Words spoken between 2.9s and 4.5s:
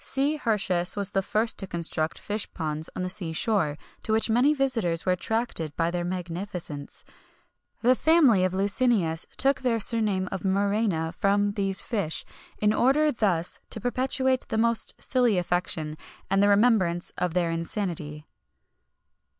on the sea shore, to which